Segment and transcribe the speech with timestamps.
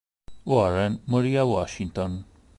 [0.45, 2.25] Warren morì a Washington.